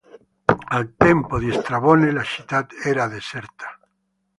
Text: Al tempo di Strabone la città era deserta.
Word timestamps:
Al 0.69 0.95
tempo 0.97 1.37
di 1.37 1.51
Strabone 1.51 2.11
la 2.11 2.23
città 2.23 2.65
era 2.83 3.05
deserta. 3.05 3.79